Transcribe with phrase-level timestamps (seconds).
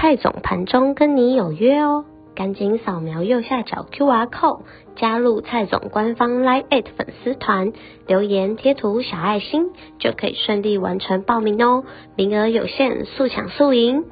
[0.00, 4.62] 蔡总盘中跟你有约哦，赶紧扫描右下角 QR code
[4.96, 7.74] 加入蔡总官方 Live 粉丝团，
[8.06, 9.66] 留言贴图小爱心
[9.98, 11.84] 就可以顺利完成报名哦，
[12.16, 14.06] 名额有限，速抢速赢。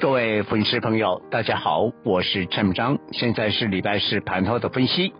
[0.00, 5.12] 各位粉丝朋友，大家好，我是陈章，现在是礼拜四盘后的分析。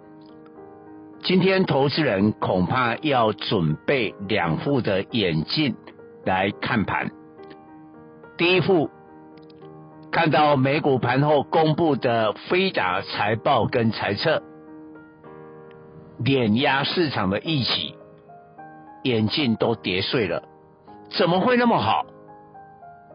[1.24, 5.76] 今天投资人恐怕要准备两副的眼镜
[6.24, 7.10] 来看盘，
[8.38, 8.88] 第一副。
[10.10, 14.42] 看到美股盘后公布的飞达财报跟财测，
[16.24, 17.94] 碾压市场的预期，
[19.04, 20.42] 眼镜都跌碎了，
[21.10, 22.06] 怎么会那么好？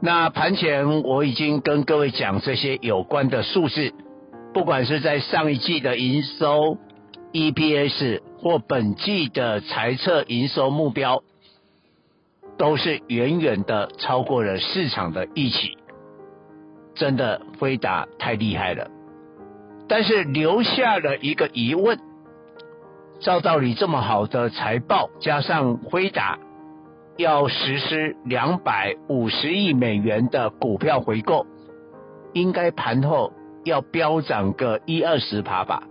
[0.01, 3.93] 那盘前我已经跟各位讲这些有关的数字，
[4.53, 6.77] 不管是在上一季的营收、
[7.31, 11.23] EPS 或本季的财测营收目标，
[12.57, 15.77] 都是远远的超过了市场的预期。
[16.95, 18.91] 真的辉达太厉害了，
[19.87, 21.97] 但是留下了一个疑问：
[23.19, 26.37] 照道理这么好的财报，加上辉达
[27.17, 31.47] 要实施两百五十亿美元的股票回购，
[32.33, 33.33] 应该盘后
[33.65, 35.83] 要飙涨个一二十趴吧？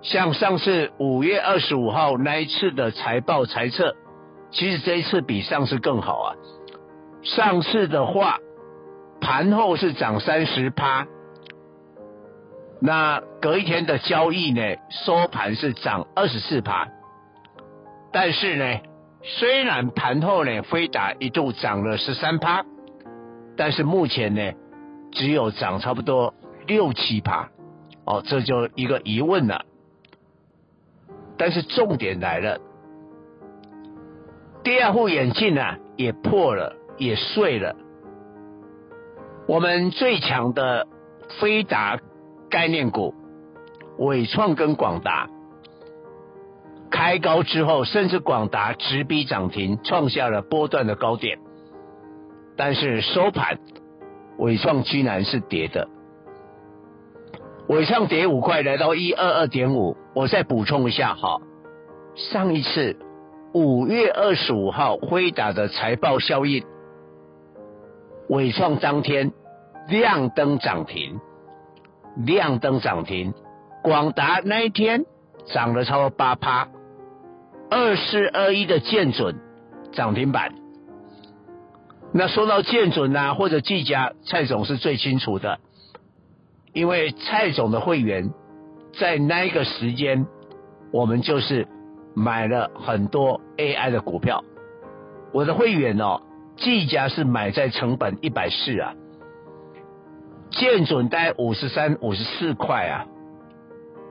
[0.00, 3.94] 像上次五月二十五号那一次的财报财测，
[4.50, 6.28] 其实这一次比上次更好啊！
[7.22, 8.38] 上次的话。
[9.20, 11.06] 盘后是涨三十趴，
[12.80, 16.88] 那隔一天的交易呢，收盘是涨二十四趴，
[18.12, 18.80] 但是呢，
[19.22, 22.64] 虽然盘后呢，飞达一度涨了十三趴，
[23.56, 24.52] 但是目前呢，
[25.12, 26.34] 只有涨差不多
[26.66, 27.50] 六七趴，
[28.04, 29.64] 哦，这就一个疑问了。
[31.36, 32.58] 但是重点来了，
[34.62, 37.76] 第二副眼镜呢，也破了，也碎了。
[39.50, 40.86] 我们最强的
[41.40, 41.98] 飞达
[42.48, 43.16] 概念股
[43.98, 45.28] 伟创跟广达
[46.88, 51.40] 开高之后，甚至广达直逼涨停，创下了波段的高点。
[52.56, 53.58] 但是收盘，
[54.38, 55.88] 伟创居然是跌的，
[57.66, 59.96] 伟创跌五块，来到一二二点五。
[60.14, 61.40] 我再补充一下哈，
[62.14, 62.96] 上一次
[63.52, 66.62] 五月二十五号辉达的财报效应，
[68.28, 69.32] 伟创当天。
[69.88, 71.20] 亮灯涨停，
[72.16, 73.34] 亮灯涨停。
[73.82, 75.04] 广达那一天
[75.46, 76.68] 涨了超过八趴，
[77.70, 79.36] 二四二一的建准
[79.92, 80.54] 涨停板。
[82.12, 85.60] 那说到建准啊，或者技嘉，蔡总是最清楚的，
[86.72, 88.34] 因为蔡总的会员
[88.98, 90.26] 在那个时间，
[90.92, 91.66] 我们就是
[92.14, 94.44] 买了很多 AI 的股票。
[95.32, 96.20] 我的会员哦，
[96.56, 98.94] 技嘉是买在成本一百四啊。
[100.50, 103.06] 建准带五十三、五十四块啊，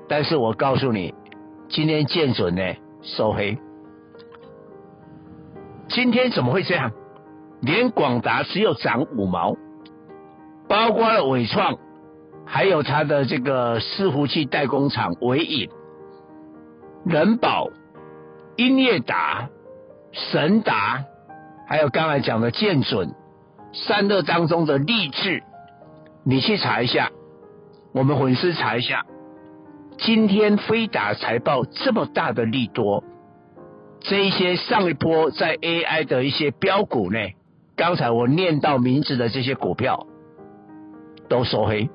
[0.07, 1.13] 但是我告诉你，
[1.67, 2.61] 今天建准呢
[3.01, 3.57] 收黑，
[5.89, 6.91] 今天怎么会这样？
[7.61, 9.57] 连广达只有涨五毛，
[10.69, 11.77] 包括了伟创，
[12.45, 15.69] 还有它的这个伺服器代工厂纬颖、
[17.03, 17.67] 仁宝、
[18.55, 19.49] 英业达、
[20.13, 21.03] 神达，
[21.67, 23.13] 还有刚才讲的建准，
[23.73, 25.43] 散热当中的力智。
[26.29, 27.09] 你去查一下，
[27.91, 29.03] 我们粉丝查一下，
[29.97, 33.03] 今天飞达财报这么大的利多，
[33.99, 37.17] 这一些上一波在 AI 的一些标股呢，
[37.75, 40.05] 刚才我念到名字的这些股票
[41.29, 41.89] 都收黑，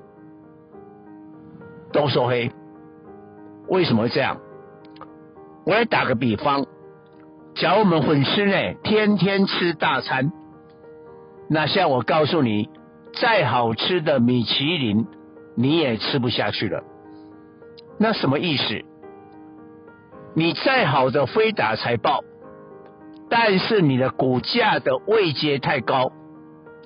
[1.92, 2.50] 都收黑，
[3.69, 4.38] 为什么会这样？
[5.64, 6.66] 我来打个比方，
[7.54, 10.32] 假如我们粉丝呢天天吃大餐，
[11.48, 12.69] 那像我告诉你。
[13.20, 15.06] 再好吃的米其林，
[15.56, 16.82] 你也吃不下去了。
[17.99, 18.82] 那什么意思？
[20.34, 22.25] 你再好的飞达财报，
[23.31, 26.11] 但是你的股价的位阶太高，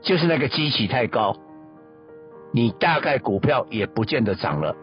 [0.03, 1.37] 就是那个基期太高，
[2.53, 4.77] 你大概股票也不见得涨了。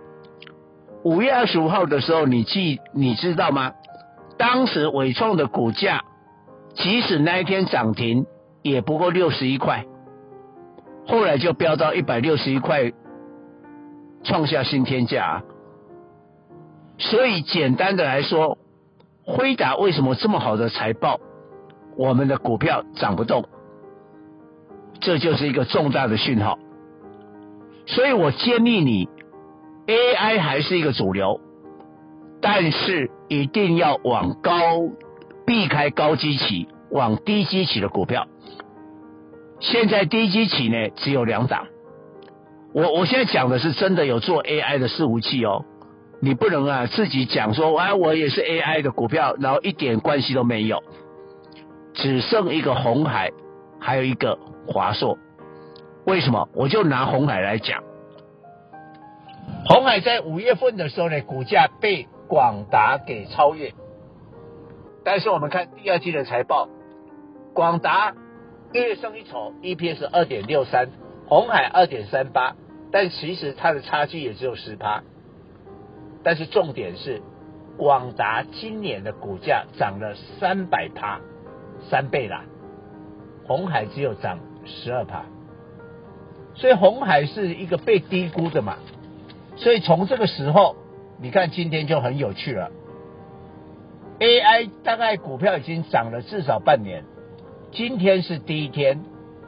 [1.03, 3.73] 五月二十五号的时候，你记你知道吗？
[4.39, 6.01] 当时伟创的股价，
[6.73, 8.25] 即使那一天涨停，
[8.63, 9.85] 也不过六十一块。
[11.07, 12.91] 后来就飙到一百六十一块
[14.23, 15.43] 创下新天价。
[16.97, 18.57] 所以简单的来说，
[19.23, 21.19] 辉达为什么这么好的财报，
[21.97, 23.45] 我们的股票涨不动？
[25.01, 26.57] 这就是一个重大的讯号。
[27.85, 29.09] 所以我建议你
[29.85, 31.39] ，AI 还是一个主流，
[32.41, 34.53] 但是一定要往高，
[35.45, 38.25] 避开高基期，往低基期的股票。
[39.71, 41.67] 现在低基企呢，只有两档。
[42.71, 45.65] 我我现在讲的是真的有做 AI 的伺服器哦。
[46.21, 50.83] 你不能啊，自己讲说，哎，我也是 AI 的股票，然后一点关系都没有，
[51.93, 53.31] 只剩一个红海，
[53.79, 55.17] 还有一个华硕。
[56.05, 56.47] 为什么？
[56.53, 57.83] 我就拿红海来讲，
[59.65, 63.73] 红海在五月份的时候呢，股价被广达给超越，
[65.03, 66.69] 但是我们看第二季的财报，
[67.53, 68.13] 广达
[68.73, 70.89] 略胜一筹，EPS 二点六三，
[71.27, 72.55] 红海二点三八，
[72.91, 75.03] 但其实它的差距也只有十趴。
[76.23, 77.21] 但是重点是，
[77.77, 81.21] 广达今年的股价涨了三百趴，
[81.89, 82.43] 三倍啦。
[83.47, 85.23] 红海只有涨十二趴，
[86.55, 88.77] 所以红海是一个被低估的嘛。
[89.55, 90.75] 所以从这个时候，
[91.21, 92.71] 你看今天就很有趣了。
[94.19, 97.03] AI 大概股票已经涨了至少半年，
[97.77, 99.03] 今天是第一天，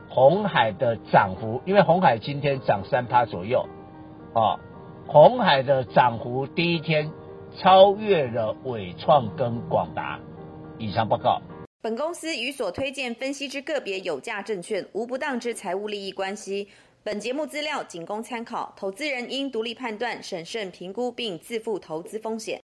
[0.09, 3.65] 鸿海的涨幅，因为鸿海今天涨三趴左右，
[4.33, 4.59] 啊。
[5.07, 7.09] 鸿海的涨幅第一天
[7.57, 10.19] 超越了纬创跟广达。
[10.77, 11.41] 以上报告。
[11.81, 16.67] 本公司与所推荐分析之个别有价证券无不当之财务利益关系。
[17.03, 22.55] 本节目资料仅供参考，投资人应独立判断、审慎评估并自负投资风险。